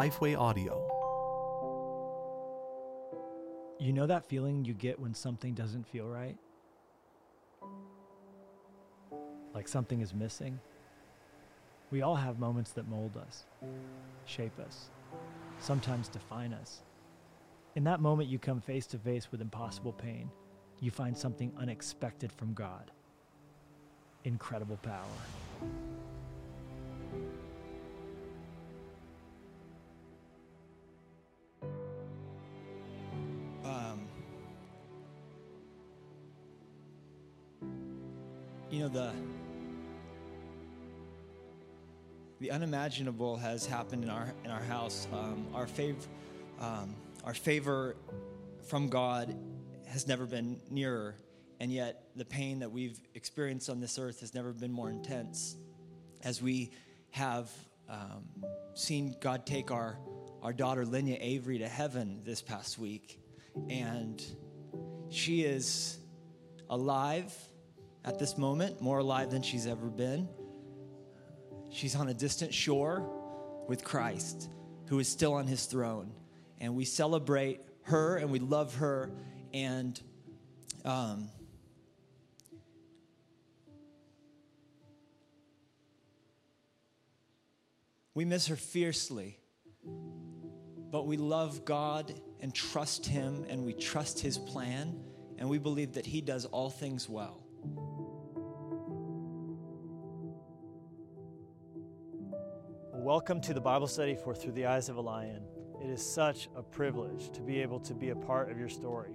[0.00, 0.80] Lifeway Audio.
[3.78, 6.38] You know that feeling you get when something doesn't feel right?
[9.52, 10.58] Like something is missing?
[11.90, 13.44] We all have moments that mold us,
[14.24, 14.88] shape us,
[15.58, 16.80] sometimes define us.
[17.74, 20.30] In that moment, you come face to face with impossible pain.
[20.80, 22.90] You find something unexpected from God
[24.24, 25.20] incredible power.
[38.70, 39.10] You know the
[42.38, 45.08] the unimaginable has happened in our in our house.
[45.12, 45.96] Um, our fav,
[46.60, 47.96] um, our favor
[48.68, 49.36] from God
[49.88, 51.16] has never been nearer,
[51.58, 55.56] and yet the pain that we've experienced on this earth has never been more intense.
[56.22, 56.70] As we
[57.10, 57.50] have
[57.88, 58.22] um,
[58.74, 59.98] seen God take our
[60.44, 63.18] our daughter Lenya Avery to heaven this past week,
[63.68, 64.22] and
[65.08, 65.98] she is
[66.68, 67.36] alive
[68.04, 70.28] at this moment, more alive than she's ever been.
[71.70, 73.08] She's on a distant shore
[73.68, 74.50] with Christ,
[74.88, 76.12] who is still on his throne.
[76.60, 79.10] And we celebrate her and we love her.
[79.52, 80.00] And
[80.84, 81.28] um,
[88.14, 89.38] we miss her fiercely.
[90.90, 94.98] But we love God and trust Him and we trust His plan.
[95.38, 97.44] And we believe that He does all things well.
[103.10, 105.42] Welcome to the Bible study for Through the Eyes of a Lion.
[105.82, 109.10] It is such a privilege to be able to be a part of your story.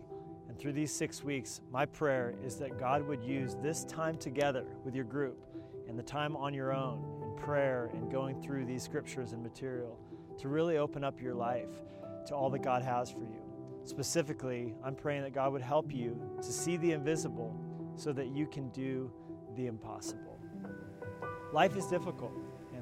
[0.50, 4.66] And through these six weeks, my prayer is that God would use this time together
[4.84, 5.46] with your group
[5.88, 9.98] and the time on your own in prayer and going through these scriptures and material
[10.40, 11.72] to really open up your life
[12.28, 13.42] to all that God has for you.
[13.86, 17.58] Specifically, I'm praying that God would help you to see the invisible
[17.96, 19.10] so that you can do
[19.56, 20.38] the impossible.
[21.54, 22.34] Life is difficult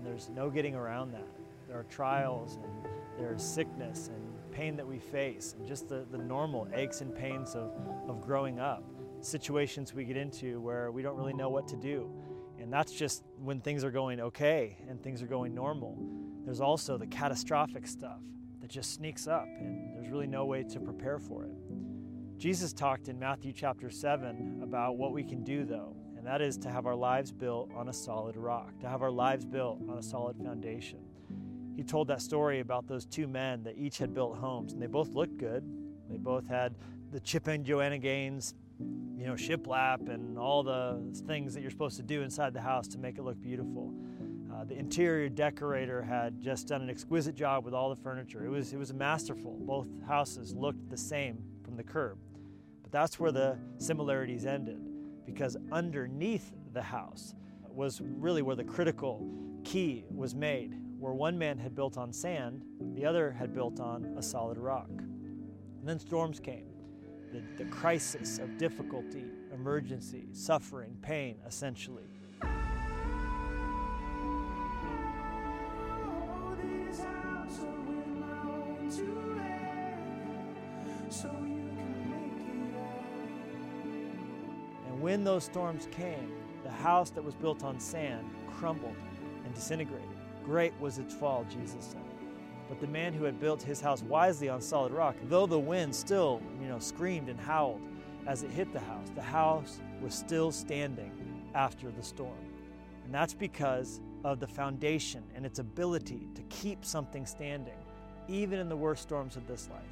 [0.04, 1.28] and there's no getting around that.
[1.66, 4.22] There are trials and there's sickness and
[4.52, 7.72] pain that we face, and just the, the normal aches and pains of,
[8.10, 8.84] of growing up.
[9.22, 12.12] Situations we get into where we don't really know what to do.
[12.60, 15.98] And that's just when things are going okay and things are going normal.
[16.44, 18.20] There's also the catastrophic stuff
[18.60, 21.56] that just sneaks up, and there's really no way to prepare for it.
[22.38, 26.56] Jesus talked in Matthew chapter 7 about what we can do, though, and that is
[26.56, 29.98] to have our lives built on a solid rock, to have our lives built on
[29.98, 31.00] a solid foundation.
[31.76, 34.88] He told that story about those two men that each had built homes, and they
[34.88, 35.66] both looked good.
[36.10, 36.76] They both had
[37.12, 40.98] the Chip and Joanna Gaines, you know, shiplap and all the
[41.28, 43.94] things that you're supposed to do inside the house to make it look beautiful.
[44.50, 48.46] Uh, the interior decorator had just done an exquisite job with all the furniture.
[48.46, 49.58] It was, it was masterful.
[49.60, 52.18] Both houses looked the same from the curb.
[52.82, 54.80] But that's where the similarities ended,
[55.26, 57.36] because underneath the house
[57.70, 59.28] was really where the critical
[59.64, 62.64] key was made, where one man had built on sand,
[62.96, 64.90] the other had built on a solid rock.
[64.90, 66.68] And then storms came.
[67.32, 72.06] The, the crisis of difficulty, emergency, suffering, pain, essentially.
[81.04, 81.53] And
[85.04, 86.32] when those storms came,
[86.64, 88.96] the house that was built on sand crumbled
[89.44, 90.08] and disintegrated.
[90.46, 92.00] Great was its fall, Jesus said.
[92.70, 95.94] But the man who had built his house wisely on solid rock, though the wind
[95.94, 97.82] still, you know, screamed and howled
[98.28, 101.12] as it hit the house, the house was still standing
[101.54, 102.40] after the storm.
[103.04, 107.78] And that's because of the foundation and its ability to keep something standing,
[108.30, 109.84] even in the worst storms of this life.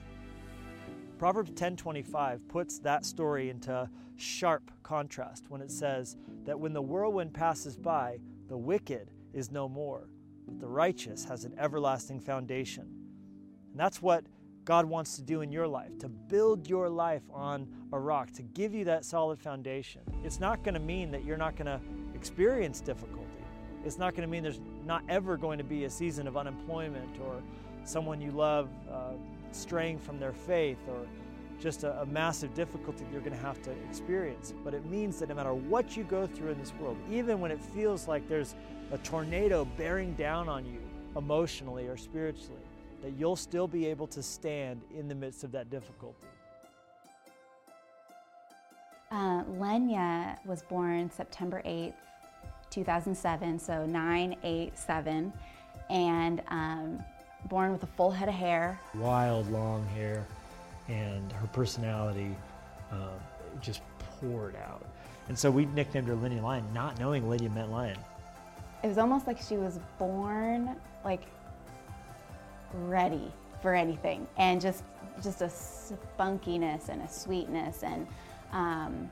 [1.21, 7.31] Proverbs 10:25 puts that story into sharp contrast when it says that when the whirlwind
[7.31, 10.09] passes by, the wicked is no more,
[10.47, 12.87] but the righteous has an everlasting foundation.
[13.69, 14.25] And that's what
[14.65, 18.41] God wants to do in your life, to build your life on a rock, to
[18.41, 20.01] give you that solid foundation.
[20.23, 21.79] It's not going to mean that you're not going to
[22.15, 23.45] experience difficulty.
[23.85, 27.19] It's not going to mean there's not ever going to be a season of unemployment
[27.19, 27.43] or
[27.83, 29.11] someone you love uh,
[29.55, 31.05] straying from their faith or
[31.59, 34.53] just a, a massive difficulty that you're going to have to experience.
[34.63, 37.51] But it means that no matter what you go through in this world, even when
[37.51, 38.55] it feels like there's
[38.91, 40.81] a tornado bearing down on you
[41.15, 42.61] emotionally or spiritually,
[43.01, 46.17] that you'll still be able to stand in the midst of that difficulty.
[49.11, 51.93] Uh, Lenya was born September 8th,
[52.69, 55.33] 2007, so 987.
[55.89, 57.03] And um,
[57.45, 58.79] born with a full head of hair.
[58.95, 60.25] Wild, long hair,
[60.87, 62.35] and her personality
[62.91, 63.09] um,
[63.61, 64.85] just poured out.
[65.27, 67.97] And so we nicknamed her Lenya Lion, not knowing Lenya meant lion.
[68.83, 71.23] It was almost like she was born like
[72.73, 74.83] ready for anything, and just
[75.21, 78.07] just a spunkiness and a sweetness, and
[78.51, 79.09] um,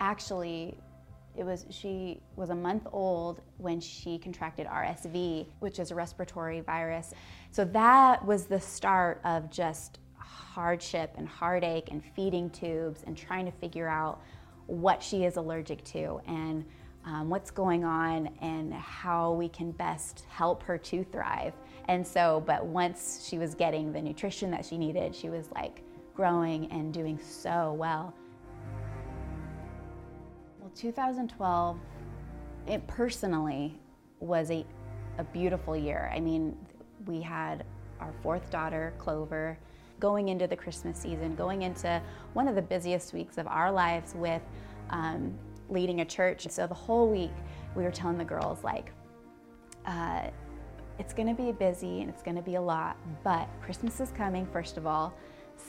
[0.00, 0.76] actually,
[1.36, 6.60] it was she was a month old when she contracted RSV, which is a respiratory
[6.60, 7.12] virus.
[7.50, 13.46] So that was the start of just hardship and heartache and feeding tubes and trying
[13.46, 14.20] to figure out
[14.66, 16.64] what she is allergic to and
[17.04, 21.54] um, what's going on and how we can best help her to thrive.
[21.88, 25.82] And so, but once she was getting the nutrition that she needed, she was like
[26.14, 28.14] growing and doing so well.
[30.70, 31.78] Well, 2012,
[32.68, 33.76] it personally
[34.20, 34.64] was a,
[35.18, 36.10] a beautiful year.
[36.14, 36.56] I mean,
[37.06, 37.64] we had
[37.98, 39.58] our fourth daughter, Clover,
[39.98, 42.00] going into the Christmas season, going into
[42.34, 44.42] one of the busiest weeks of our lives with
[44.90, 45.36] um,
[45.68, 46.46] leading a church.
[46.48, 47.34] So the whole week,
[47.74, 48.92] we were telling the girls, like,
[49.86, 50.28] uh,
[51.00, 54.12] it's going to be busy and it's going to be a lot, but Christmas is
[54.12, 55.14] coming, first of all.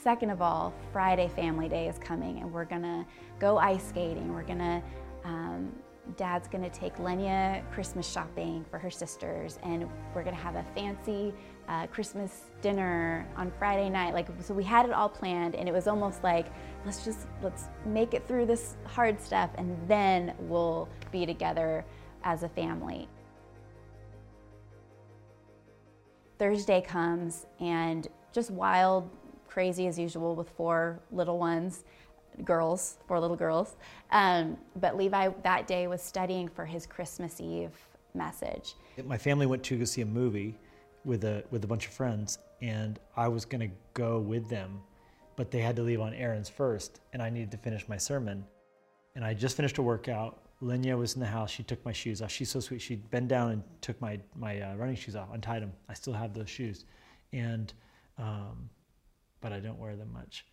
[0.00, 3.06] Second of all, Friday Family Day is coming, and we're to
[3.38, 4.32] go ice skating.
[4.32, 4.82] We're to
[5.24, 5.72] um,
[6.16, 11.32] Dad's gonna take Lenya Christmas shopping for her sisters, and we're gonna have a fancy
[11.68, 14.12] uh, Christmas dinner on Friday night.
[14.12, 16.46] Like, so we had it all planned, and it was almost like,
[16.84, 21.84] let's just let's make it through this hard stuff, and then we'll be together
[22.24, 23.08] as a family.
[26.38, 29.08] Thursday comes, and just wild,
[29.52, 31.84] crazy as usual with four little ones
[32.44, 33.76] girls, four little girls.
[34.10, 37.76] Um, but Levi that day was studying for his Christmas Eve
[38.14, 38.74] message.
[39.04, 40.58] My family went to go see a movie
[41.04, 44.80] with a with a bunch of friends, and I was going to go with them,
[45.36, 48.44] but they had to leave on errands first, and I needed to finish my sermon.
[49.14, 50.38] And I just finished a workout.
[50.62, 51.50] Lenya was in the house.
[51.50, 52.30] She took my shoes off.
[52.30, 52.80] She's so sweet.
[52.80, 55.72] She bent down and took my my uh, running shoes off, untied them.
[55.88, 56.86] I still have those shoes,
[57.32, 57.72] and
[58.16, 58.70] um,
[59.42, 60.46] but I don't wear them much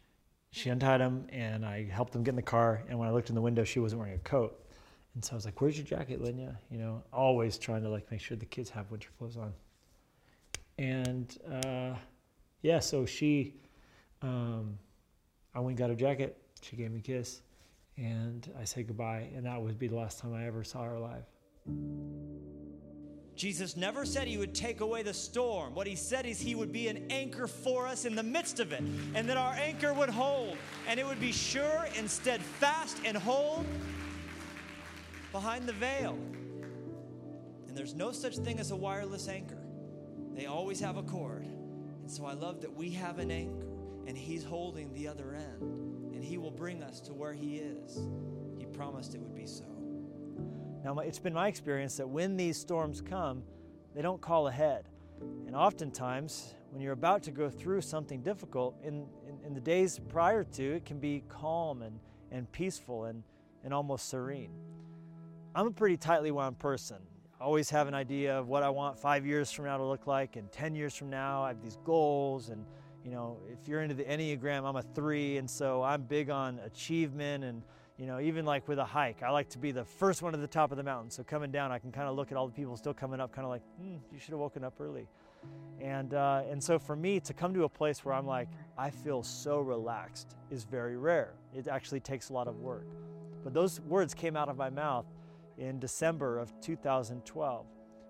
[0.51, 2.83] she untied them and I helped them get in the car.
[2.89, 4.65] And when I looked in the window, she wasn't wearing a coat.
[5.15, 8.09] And so I was like, "Where's your jacket, Lenya?" You know, always trying to like
[8.12, 9.53] make sure the kids have winter clothes on.
[10.77, 11.95] And uh,
[12.62, 13.56] yeah, so she,
[14.21, 14.77] um,
[15.53, 16.38] I went and got her jacket.
[16.62, 17.41] She gave me a kiss,
[17.97, 19.30] and I said goodbye.
[19.36, 21.24] And that would be the last time I ever saw her alive.
[23.39, 25.74] Jesus never said he would take away the storm.
[25.74, 28.74] What he said is he would be an anchor for us in the midst of
[28.74, 28.83] it,
[29.15, 30.57] and that our anchor would hold,
[30.89, 33.65] and it would be sure and steadfast and hold
[35.31, 36.19] behind the veil.
[37.69, 39.63] And there's no such thing as a wireless anchor,
[40.36, 41.45] they always have a cord.
[41.45, 43.68] And so I love that we have an anchor,
[44.06, 45.62] and he's holding the other end,
[46.13, 48.01] and he will bring us to where he is.
[48.57, 49.79] He promised it would be so.
[50.84, 53.44] Now, it's been my experience that when these storms come,
[53.96, 54.88] they don't call ahead.
[55.46, 60.00] And oftentimes, when you're about to go through something difficult, in, in, in, the days
[60.08, 62.00] prior to, it can be calm and,
[62.31, 63.24] and peaceful and,
[63.64, 64.52] and almost serene.
[65.54, 66.98] I'm a pretty tightly wound person.
[67.42, 70.08] I always have an idea of what I want five years from now to look
[70.08, 72.50] like, and 10 years from now, I have these goals.
[72.50, 72.65] And,
[73.03, 76.60] you know, if you're into the Enneagram, I'm a three, and so I'm big on
[76.60, 77.63] achievement and
[78.00, 80.39] you know, even like with a hike, I like to be the first one to
[80.39, 81.12] the top of the mountain.
[81.12, 83.34] So coming down, I can kind of look at all the people still coming up,
[83.34, 85.10] kind of like, hmm, you should have woken up early.
[85.82, 88.89] And, uh, and so for me to come to a place where I'm like, I
[88.89, 91.34] feel so relaxed is very rare.
[91.53, 92.88] It actually takes a lot of work.
[93.44, 95.06] But those words came out of my mouth
[95.58, 97.65] in December of 2012.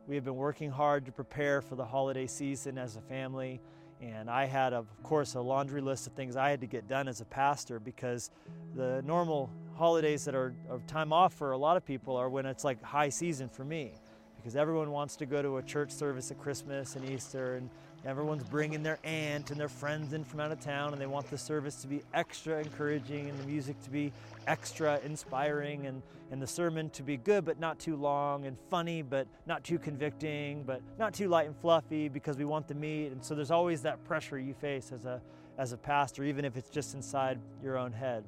[0.08, 3.60] We have been working hard to prepare for the holiday season as a family.
[4.02, 7.08] And I had, of course, a laundry list of things I had to get done
[7.08, 8.32] as a pastor because
[8.76, 12.46] the normal holidays that are of time off for a lot of people are when
[12.46, 13.94] it's like high season for me
[14.36, 17.70] because everyone wants to go to a church service at Christmas and Easter and
[18.06, 21.30] everyone's bringing their aunt and their friends in from out of town and they want
[21.30, 24.12] the service to be extra encouraging and the music to be
[24.48, 29.02] extra inspiring and, and the sermon to be good but not too long and funny
[29.02, 33.14] but not too convicting but not too light and fluffy because we want the meat.
[33.14, 35.22] And so there's always that pressure you face as a
[35.58, 38.26] as a pastor even if it's just inside your own head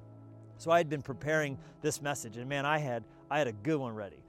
[0.62, 3.78] so i had been preparing this message and man i had i had a good
[3.78, 4.22] one ready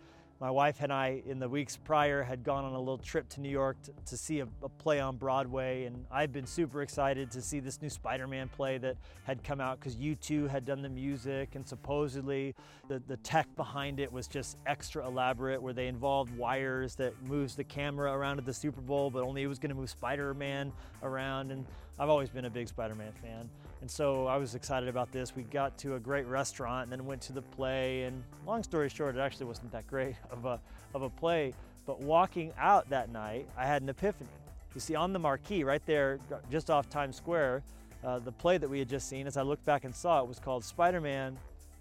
[0.43, 3.41] My wife and I, in the weeks prior, had gone on a little trip to
[3.41, 7.31] New York to, to see a, a, play on Broadway, and I've been super excited
[7.31, 10.83] to see this new Spider Man play that had come out because U2 had done
[10.83, 12.57] the music, and supposedly
[12.89, 17.55] the, the tech behind it was just extra elaborate, where they involved wires that moves
[17.55, 20.35] the camera around at the Super Bowl, but only it was going to move Spider
[20.35, 20.73] Man
[21.05, 21.53] around.
[21.53, 21.65] And
[22.01, 23.49] I've always been a big Spider Man fan.
[23.83, 25.35] And so I was excited about this.
[25.35, 28.05] We got to a great restaurant and then went to the play.
[28.05, 30.61] And long story short, it actually wasn't that great of a,
[30.95, 31.53] of a play.
[31.85, 34.31] But walking out that night, I had an epiphany.
[34.77, 37.65] You see, on the marquee right there, just off Times Square,
[38.05, 40.29] uh, the play that we had just seen, as I looked back and saw it,
[40.29, 41.37] was called Spider Man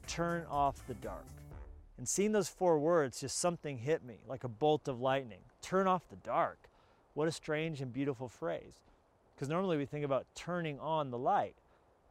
[0.07, 1.25] Turn Off the Dark.
[1.99, 5.41] And seeing those four words, just something hit me like a bolt of lightning.
[5.61, 6.57] Turn off the dark.
[7.13, 8.73] What a strange and beautiful phrase.
[9.35, 11.60] Because normally we think about turning on the light.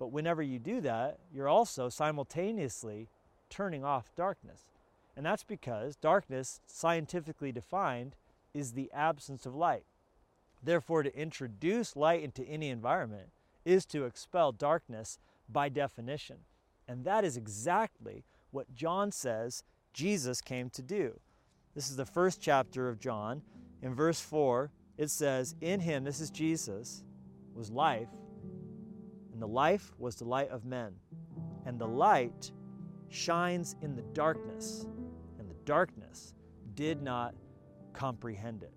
[0.00, 3.08] But whenever you do that, you're also simultaneously
[3.50, 4.64] turning off darkness.
[5.14, 8.16] And that's because darkness, scientifically defined,
[8.54, 9.84] is the absence of light.
[10.62, 13.28] Therefore, to introduce light into any environment
[13.66, 15.18] is to expel darkness
[15.50, 16.38] by definition.
[16.88, 21.20] And that is exactly what John says Jesus came to do.
[21.74, 23.42] This is the first chapter of John.
[23.82, 27.04] In verse 4, it says, In him, this is Jesus,
[27.54, 28.08] was life,
[29.40, 30.92] and the life was the light of men.
[31.64, 32.52] And the light
[33.08, 34.86] shines in the darkness,
[35.38, 36.34] and the darkness
[36.74, 37.34] did not
[37.94, 38.74] comprehend it.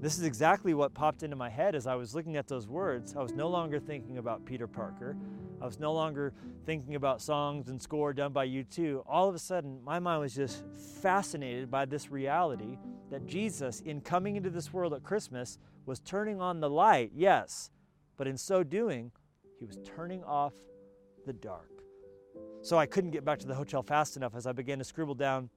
[0.00, 3.16] This is exactly what popped into my head as I was looking at those words.
[3.16, 5.16] I was no longer thinking about Peter Parker.
[5.60, 6.32] I was no longer
[6.66, 9.02] thinking about songs and score done by U2.
[9.08, 10.62] All of a sudden, my mind was just
[11.02, 12.78] fascinated by this reality
[13.10, 17.70] that Jesus, in coming into this world at Christmas, was turning on the light, yes,
[18.16, 19.10] but in so doing,
[19.64, 20.52] he was turning off
[21.24, 21.70] the dark.
[22.60, 25.14] So I couldn't get back to the hotel fast enough as I began to scribble
[25.14, 25.48] down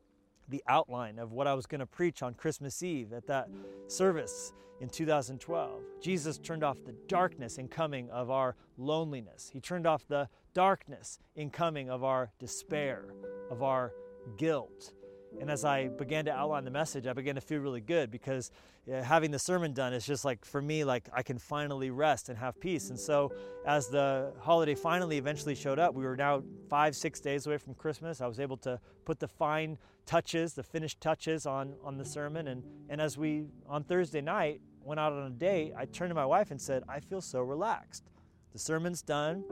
[0.48, 3.50] the outline of what I was going to preach on Christmas Eve at that
[3.88, 5.82] service in 2012.
[6.02, 9.50] Jesus turned off the darkness in coming of our loneliness.
[9.52, 13.04] He turned off the darkness in coming of our despair,
[13.52, 13.92] of our
[14.38, 14.94] guilt.
[15.40, 18.52] And as I began to outline the message, I began to feel really good because
[18.88, 22.38] having the sermon done is just like, for me, like I can finally rest and
[22.38, 22.90] have peace.
[22.90, 23.32] And so,
[23.66, 27.76] as the holiday finally eventually showed up, we were now five, six days away from
[27.76, 28.22] Christmas.
[28.22, 32.48] I was able to put the fine touches, the finished touches on, on the sermon.
[32.48, 36.16] And, and as we, on Thursday night, went out on a date, I turned to
[36.16, 38.10] my wife and said, I feel so relaxed.
[38.54, 39.44] The sermon's done,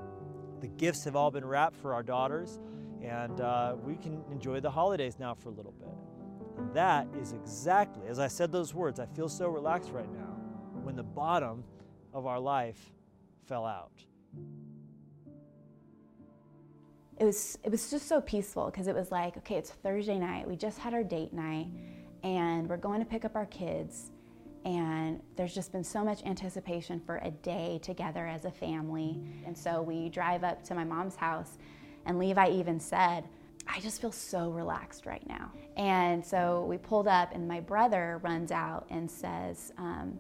[0.62, 2.60] the gifts have all been wrapped for our daughters
[3.08, 5.90] and uh, we can enjoy the holidays now for a little bit.
[6.58, 10.36] And that is exactly, as I said those words, I feel so relaxed right now,
[10.84, 11.64] when the bottom
[12.14, 12.94] of our life
[13.46, 13.92] fell out.
[17.18, 20.48] It was, it was just so peaceful because it was like, okay, it's Thursday night.
[20.48, 21.68] We just had our date night
[22.24, 24.12] and we're going to pick up our kids.
[24.66, 29.22] And there's just been so much anticipation for a day together as a family.
[29.46, 31.58] And so we drive up to my mom's house
[32.06, 33.26] and Levi even said,
[33.68, 35.52] I just feel so relaxed right now.
[35.76, 40.18] And so we pulled up, and my brother runs out and says, um,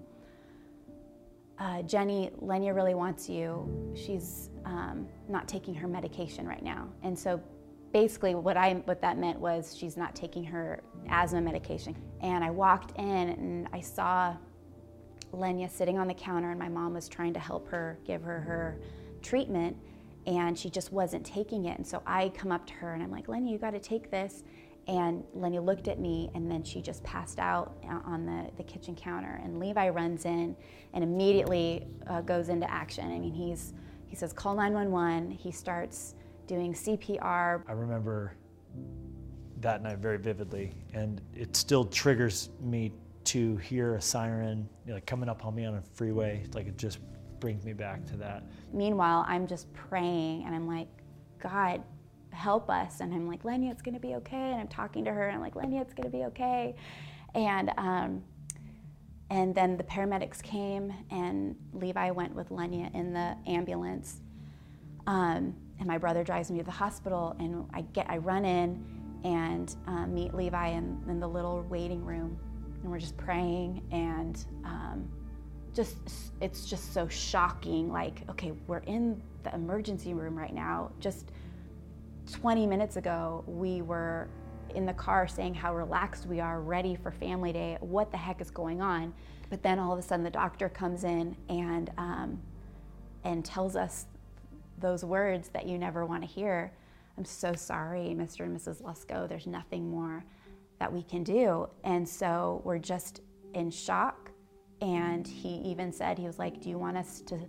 [1.58, 3.94] uh, Jenny, Lenya really wants you.
[3.96, 6.90] She's um, not taking her medication right now.
[7.04, 7.42] And so
[7.94, 11.96] basically what I what that meant was she's not taking her asthma medication.
[12.20, 14.36] And I walked in and I saw
[15.32, 18.42] Lenya sitting on the counter and my mom was trying to help her give her
[18.42, 18.82] her
[19.22, 19.78] treatment
[20.28, 21.78] and she just wasn't taking it.
[21.78, 24.10] And so I come up to her and I'm like, Lenny, you got to take
[24.10, 24.44] this.
[24.88, 28.96] And Lenny looked at me and then she just passed out on the, the kitchen
[28.96, 29.40] counter.
[29.44, 30.56] And Levi runs in
[30.94, 33.12] and immediately uh, goes into action.
[33.12, 33.74] I mean, he's,
[34.08, 35.32] he says, call 911.
[35.32, 36.16] He starts
[36.48, 37.64] doing CPR.
[37.68, 38.36] I remember
[39.62, 42.92] that night very vividly, and it still triggers me
[43.24, 46.44] to hear a siren you know, like coming up on me on a freeway.
[46.54, 47.00] Like it just
[47.46, 48.42] brings me back to that.
[48.74, 50.88] Meanwhile, I'm just praying and I'm like,
[51.40, 51.84] God,
[52.32, 53.02] help us.
[53.02, 54.36] And I'm like, Lenya, it's going to be okay.
[54.36, 56.74] And I'm talking to her and I'm like, Lenya, it's going to be okay.
[57.36, 58.24] And, um,
[59.30, 64.22] and then the paramedics came and Levi went with Lenya in the ambulance.
[65.06, 68.84] Um, and my brother drives me to the hospital and I get, I run in
[69.24, 72.40] and uh, meet Levi in, in, the little waiting room.
[72.82, 75.08] And we're just praying and um,
[75.76, 75.98] just
[76.42, 80.92] it's just so shocking like okay we're in the emergency room right now.
[81.00, 81.32] Just
[82.32, 84.28] 20 minutes ago we were
[84.74, 87.78] in the car saying how relaxed we are ready for family day.
[87.82, 89.14] What the heck is going on?
[89.50, 92.42] But then all of a sudden the doctor comes in and um,
[93.24, 94.06] and tells us
[94.80, 96.72] those words that you never want to hear.
[97.18, 99.28] I'm so sorry mr and mrs Lusko.
[99.28, 100.24] There's nothing more
[100.80, 101.70] that we can do.
[101.84, 103.22] And so we're just
[103.54, 104.32] in shock.
[104.82, 107.40] And he even said, he was like, Do you want us to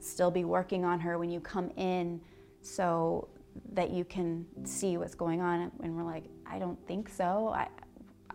[0.00, 2.20] still be working on her when you come in
[2.62, 3.28] so
[3.72, 5.70] that you can see what's going on?
[5.82, 7.52] And we're like, I don't think so.
[7.54, 7.68] I,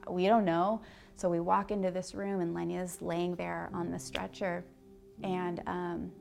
[0.09, 0.81] we don't know.
[1.15, 4.65] So we walk into this room, and Lenya's laying there on the stretcher.
[5.23, 6.11] And um,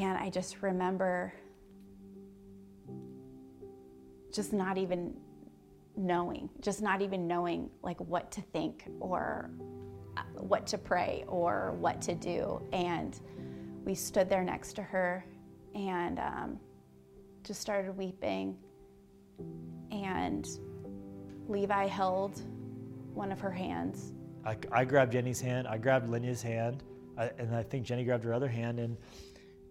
[0.00, 1.34] And I just remember
[4.32, 5.14] just not even
[5.96, 9.50] knowing, just not even knowing like what to think or
[10.16, 12.62] uh, what to pray or what to do.
[12.72, 13.18] And
[13.84, 15.24] we stood there next to her
[15.74, 16.60] and um,
[17.44, 18.56] just started weeping.
[19.90, 20.48] And
[21.48, 22.42] Levi held
[23.14, 24.12] one of her hands.
[24.44, 26.82] I, I grabbed Jenny's hand, I grabbed Lenya's hand,
[27.18, 28.78] I, and I think Jenny grabbed her other hand.
[28.78, 28.96] And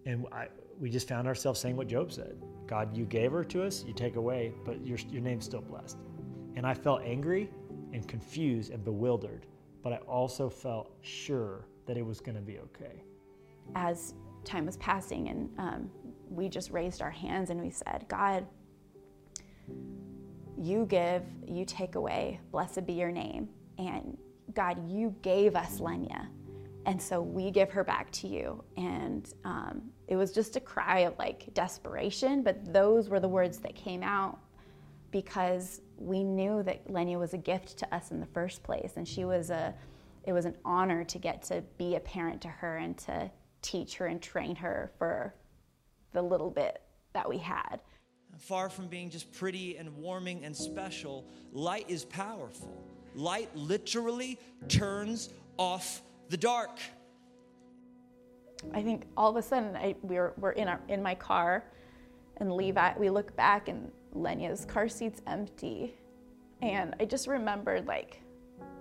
[0.06, 0.48] and I,
[0.80, 3.92] we just found ourselves saying what Job said God, you gave her to us, you
[3.92, 5.98] take away, but your, your name's still blessed.
[6.54, 7.50] And I felt angry
[7.92, 9.46] and confused and bewildered,
[9.82, 13.02] but I also felt sure that it was going to be okay.
[13.74, 15.90] As time was passing, and um,
[16.28, 18.46] we just raised our hands and we said, God,
[20.56, 23.48] you give, you take away, blessed be your name.
[23.78, 24.16] And
[24.54, 26.28] God, you gave us Lenya.
[26.86, 28.62] And so we give her back to you.
[28.76, 33.58] And um, it was just a cry of like desperation, but those were the words
[33.58, 34.38] that came out
[35.10, 38.92] because we knew that Lenya was a gift to us in the first place.
[38.96, 39.74] And she was a,
[40.24, 43.30] it was an honor to get to be a parent to her and to
[43.62, 45.34] teach her and train her for
[46.12, 46.80] the little bit
[47.12, 47.80] that we had.
[48.38, 52.84] Far from being just pretty and warming and special, light is powerful.
[53.14, 56.78] Light literally turns off the dark.
[58.72, 61.64] I think all of a sudden I, we were, we're in, our, in my car
[62.36, 65.94] and Levi, we look back and Lenya's car seat's empty.
[66.62, 68.22] And I just remembered like,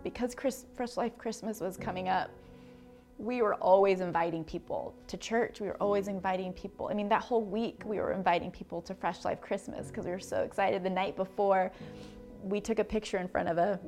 [0.04, 2.30] because Chris, Fresh Life Christmas was coming up,
[3.18, 5.60] we were always inviting people to church.
[5.60, 6.88] We were always inviting people.
[6.90, 10.12] I mean, that whole week we were inviting people to Fresh Life Christmas because we
[10.12, 10.84] were so excited.
[10.84, 11.72] The night before,
[12.44, 13.80] we took a picture in front of a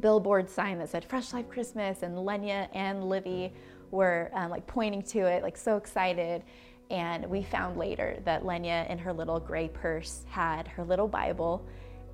[0.00, 3.52] billboard sign that said Fresh Life Christmas, and Lenya and Livy
[3.90, 6.42] were um, like pointing to it, like so excited.
[6.90, 11.66] And we found later that Lenya in her little gray purse had her little Bible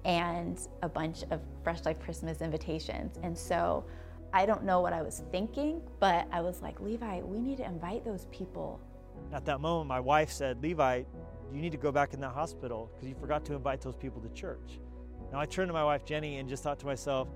[0.05, 3.19] and a bunch of Fresh Life Christmas invitations.
[3.23, 3.85] And so
[4.33, 7.65] I don't know what I was thinking, but I was like, Levi, we need to
[7.65, 8.81] invite those people.
[9.33, 11.03] At that moment, my wife said, Levi,
[11.53, 14.21] you need to go back in that hospital because you forgot to invite those people
[14.21, 14.81] to church.
[15.33, 17.29] Now I turned to my wife, Jenny, and just thought to myself,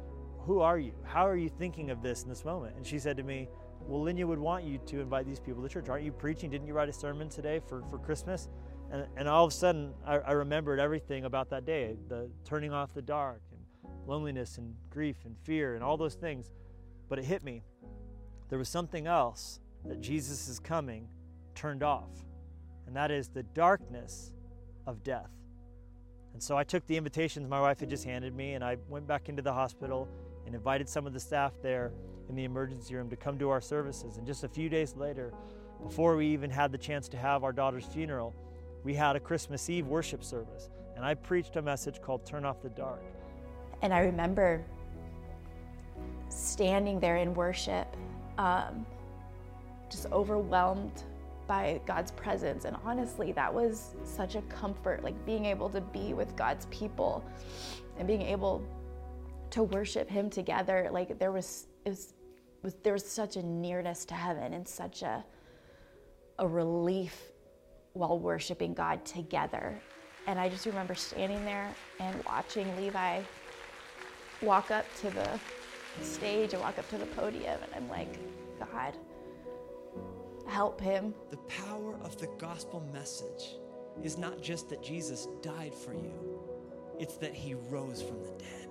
[0.46, 0.92] who are you?
[1.04, 2.76] How are you thinking of this in this moment?
[2.76, 3.48] And she said to me,
[3.86, 5.88] Well, Lenya would want you to invite these people to church.
[5.88, 6.50] Aren't you preaching?
[6.50, 8.48] Didn't you write a sermon today for, for Christmas?
[8.90, 12.72] And, and all of a sudden, I, I remembered everything about that day the turning
[12.72, 16.50] off the dark, and loneliness, and grief, and fear, and all those things.
[17.08, 17.62] But it hit me.
[18.48, 21.08] There was something else that Jesus is coming
[21.54, 22.10] turned off,
[22.86, 24.32] and that is the darkness
[24.86, 25.30] of death.
[26.32, 29.06] And so I took the invitations my wife had just handed me, and I went
[29.06, 30.08] back into the hospital
[30.46, 31.92] and invited some of the staff there
[32.28, 34.16] in the emergency room to come to our services.
[34.16, 35.32] And just a few days later,
[35.82, 38.34] before we even had the chance to have our daughter's funeral,
[38.84, 40.70] we had a Christmas Eve worship service.
[40.96, 43.02] And I preached a message called Turn Off the Dark.
[43.82, 44.64] And I remember
[46.28, 47.86] standing there in worship,
[48.38, 48.86] um,
[49.90, 51.02] just overwhelmed
[51.46, 52.64] by God's presence.
[52.64, 57.24] And honestly, that was such a comfort, like being able to be with God's people
[57.98, 58.64] and being able
[59.52, 62.14] to worship him together like there was was,
[62.62, 65.24] was there was such a nearness to heaven and such a
[66.38, 67.32] a relief
[67.92, 69.78] while worshiping God together.
[70.26, 71.68] And I just remember standing there
[72.00, 73.20] and watching Levi
[74.40, 75.28] walk up to the
[76.02, 78.18] stage and walk up to the podium and I'm like
[78.58, 78.96] God
[80.48, 81.14] help him.
[81.30, 83.56] The power of the gospel message
[84.02, 86.32] is not just that Jesus died for you
[87.02, 88.68] it's that he rose from the dead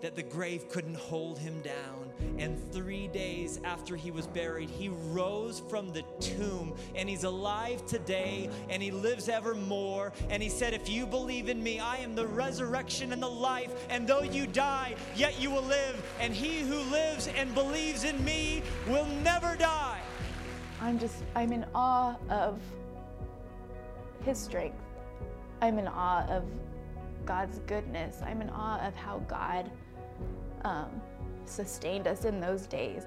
[0.00, 2.10] that the grave couldn't hold him down.
[2.38, 7.84] And three days after he was buried, he rose from the tomb and he's alive
[7.86, 10.12] today and he lives evermore.
[10.28, 13.86] And he said, If you believe in me, I am the resurrection and the life.
[13.88, 16.02] And though you die, yet you will live.
[16.20, 20.00] And he who lives and believes in me will never die.
[20.80, 22.60] I'm just, I'm in awe of
[24.24, 24.78] his strength.
[25.62, 26.44] I'm in awe of
[27.24, 28.18] God's goodness.
[28.24, 29.70] I'm in awe of how God
[30.66, 31.00] um,
[31.44, 33.04] sustained us in those days.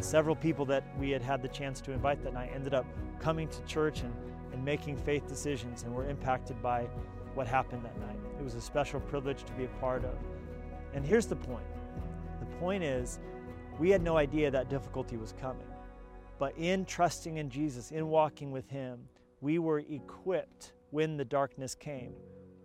[0.00, 2.84] several people that we had had the chance to invite that night ended up
[3.18, 4.12] coming to church and,
[4.52, 6.82] and making faith decisions and were impacted by
[7.34, 8.18] what happened that night.
[8.38, 10.14] It was a special privilege to be a part of.
[10.92, 11.64] And here's the point
[12.58, 13.18] point is,
[13.78, 15.66] we had no idea that difficulty was coming.
[16.38, 19.00] But in trusting in Jesus, in walking with Him,
[19.40, 22.12] we were equipped when the darkness came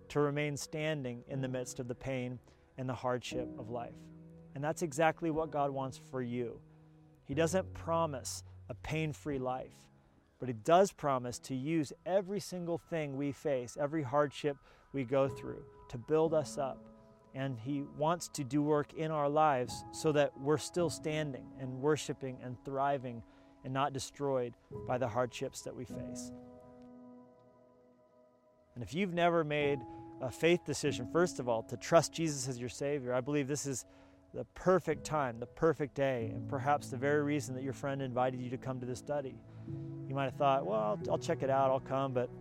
[0.10, 2.39] to remain standing in the midst of the pain
[2.78, 3.95] and the hardship of life.
[4.56, 6.60] And that's exactly what God wants for you.
[7.26, 9.73] He doesn't promise a pain free life,
[10.39, 14.58] but He does promise to use every single thing we face, every hardship
[14.93, 16.80] we go through, to build us up.
[17.38, 21.69] And He wants to do work in our lives so that we're still standing and
[21.80, 23.21] worshiping and thriving
[23.63, 24.56] and not destroyed
[24.88, 26.32] by the hardships that we face.
[28.73, 29.80] And if you've never made
[30.19, 33.67] a faith decision, first of all, to trust Jesus as your Savior, I believe this
[33.67, 33.86] is
[34.34, 38.41] the perfect time, the perfect day, and perhaps the very reason that your friend invited
[38.41, 39.36] you to come to this study.
[40.08, 42.32] You might have thought, well, I'll, I'll check it out, I'll come, but,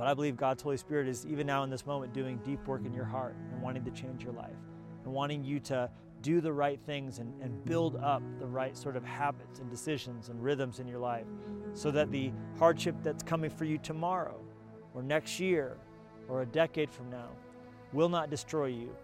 [0.00, 2.86] but I believe God's Holy Spirit is even now in this moment doing deep work
[2.86, 4.56] in your heart and wanting to change your life
[5.04, 5.90] and wanting you to
[6.22, 10.30] do the right things and, and build up the right sort of habits and decisions
[10.30, 11.26] and rhythms in your life
[11.74, 14.40] so that the hardship that's coming for you tomorrow
[14.94, 15.76] or next year
[16.30, 17.28] or a decade from now
[17.92, 18.96] will not destroy you,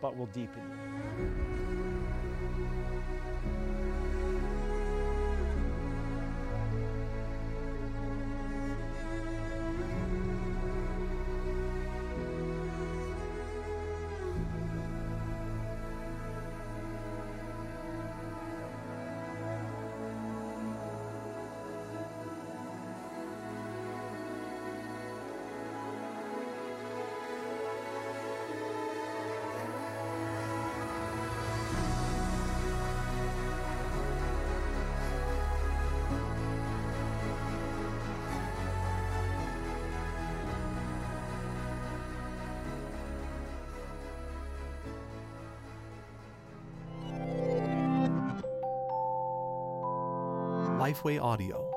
[0.00, 1.85] but will deepen you.
[50.86, 51.75] Lifeway Audio.